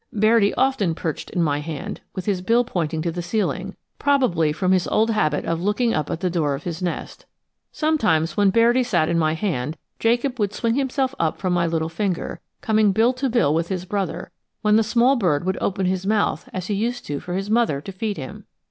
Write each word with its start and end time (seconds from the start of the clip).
Bairdi 0.11 0.51
often 0.57 0.95
perched 0.95 1.29
in 1.29 1.43
my 1.43 1.59
hand, 1.59 2.01
with 2.15 2.25
his 2.25 2.41
bill 2.41 2.63
pointing 2.63 3.03
to 3.03 3.11
the 3.11 3.21
ceiling, 3.21 3.75
probably 3.99 4.51
from 4.51 4.71
his 4.71 4.87
old 4.87 5.11
habit 5.11 5.45
of 5.45 5.61
looking 5.61 5.93
up 5.93 6.09
at 6.09 6.21
the 6.21 6.29
door 6.31 6.55
of 6.55 6.63
his 6.63 6.81
nest. 6.81 7.27
Sometimes 7.71 8.35
when 8.35 8.49
Bairdi 8.51 8.83
sat 8.83 9.09
in 9.09 9.19
my 9.19 9.35
hand, 9.35 9.77
Jacob 9.99 10.39
would 10.39 10.53
swing 10.53 10.73
himself 10.73 11.13
up 11.19 11.37
from 11.37 11.53
my 11.53 11.67
little 11.67 11.87
finger, 11.87 12.39
coming 12.61 12.91
bill 12.93 13.13
to 13.13 13.29
bill 13.29 13.53
with 13.53 13.67
his 13.67 13.85
brother, 13.85 14.31
when 14.63 14.75
the 14.75 14.81
small 14.81 15.17
bird 15.17 15.45
would 15.45 15.59
open 15.61 15.85
his 15.85 16.03
mouth 16.07 16.49
as 16.51 16.65
he 16.65 16.73
used 16.73 17.05
to 17.05 17.19
for 17.19 17.35
his 17.35 17.51
mother 17.51 17.79
to 17.79 17.91
feed 17.91 18.17
him. 18.17 18.45